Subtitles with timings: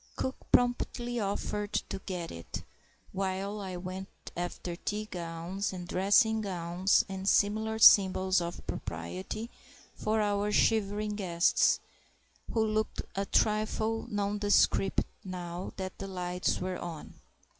[0.15, 2.63] Cook promptly offered to get it,
[3.11, 9.51] while I went after tea gowns and dressing gowns and similar symbols of propriety
[9.93, 11.79] for our shivering guests,
[12.51, 17.19] who looked a trifle nondescript now that the lights were on.